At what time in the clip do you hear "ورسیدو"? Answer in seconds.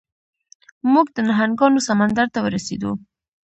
2.45-2.91